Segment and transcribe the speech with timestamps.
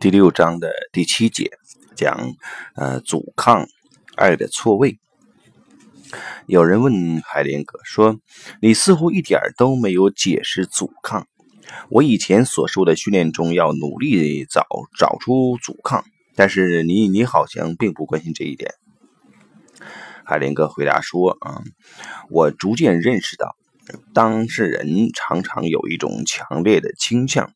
[0.00, 1.50] 第六章的第七节
[1.94, 2.32] 讲，
[2.74, 3.68] 呃，阻抗
[4.16, 4.98] 爱的错位。
[6.46, 8.18] 有人问海莲格说
[8.62, 11.28] ：“你似乎一点都没有解释阻抗。
[11.90, 14.66] 我以前所受的训练中要努力找
[14.98, 16.02] 找出阻抗，
[16.34, 18.72] 但是你你好像并不关心这一点。”
[20.24, 21.60] 海莲格回答说：“啊，
[22.30, 23.54] 我逐渐认识到，
[24.14, 27.52] 当事人常常有一种强烈的倾向。”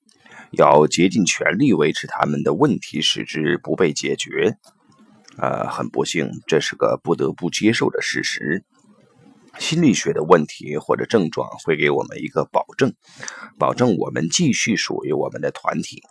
[0.57, 4.57] 要竭尽全力维持他们的问题，使之不被解决。
[5.37, 8.65] 呃，很不幸，这是个不得不接受的事实。
[9.59, 12.93] 心理学的问题或者症状会给我们一个保证，
[13.59, 16.03] 保证我们继续属于我们的团体。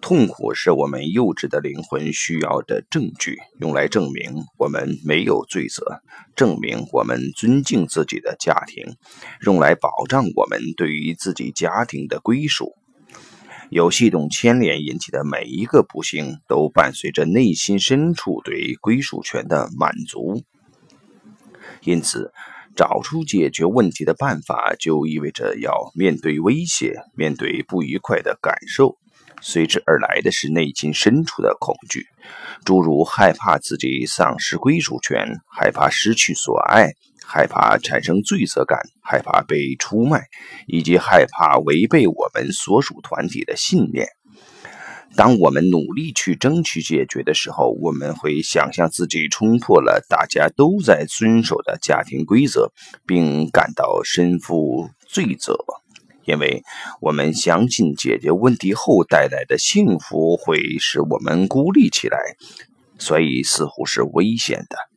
[0.00, 6.02] 痛苦是我们幼稚的灵魂需要的证据，用来证明我们没有罪责，
[6.34, 8.96] 证明我们尊敬自己的家庭，
[9.42, 12.74] 用来保障我们对于自己家庭的归属。
[13.70, 20.42] 有系统牵连引起的每一个不幸，都伴随着内心深处对归属权的满足。
[21.82, 22.32] 因此，
[22.74, 28.96] 找出解决问题的办法，就意味着要面对威胁，面对不愉快的感受。
[29.40, 32.06] 随之而来的是内心深处的恐惧，
[32.64, 36.94] 诸如害怕自己丧失归属权，害怕失去所爱。
[37.26, 40.28] 害怕产生罪责感，害怕被出卖，
[40.66, 44.08] 以及害怕违背我们所属团体的信念。
[45.16, 52.72] 当我们努力去争取解决的时候，我们会想象自己冲破了大家都在遵守的家庭规则，
[53.06, 55.56] 并感到身负罪责，
[56.24, 56.62] 因为
[57.00, 62.16] 我们相信解决问题后带来的幸福会使我们孤立起来，
[62.98, 64.89] 所以似乎是危险的。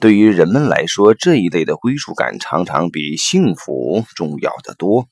[0.00, 5.08] 对于人们来说，这一类的归属感常常比幸福重要的多。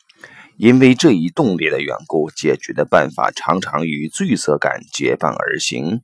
[0.56, 6.03] 因为这一动力的缘故，解决的办法常常与罪责感结伴而行。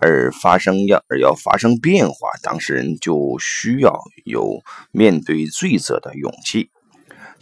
[0.00, 6.70] 而发生要而要发生变化，当事人就需要有面对罪责的勇气。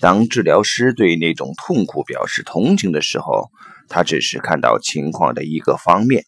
[0.01, 3.51] 当治疗师对那种痛苦表示同情的时候，
[3.89, 6.25] 他只是看到情况的一个方面。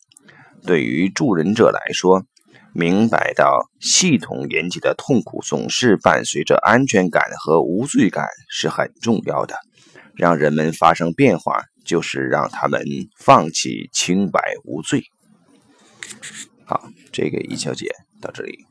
[0.65, 2.25] 对于助人者来说，
[2.73, 9.57] 明白到系统引起的痛苦总是伴随着安全感和无罪感是很重要的。
[10.15, 12.85] 让人们发生变化，就是让他们
[13.17, 15.05] 放弃清白无罪。
[16.65, 17.89] 好，这个一小节
[18.21, 18.70] 到这里。